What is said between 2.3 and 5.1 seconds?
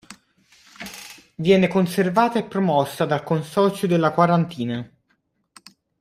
e promossa dal Consorzio della Quarantina.